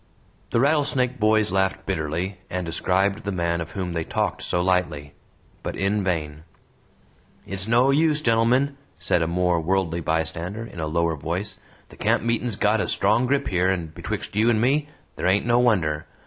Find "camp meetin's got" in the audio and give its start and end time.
11.97-12.79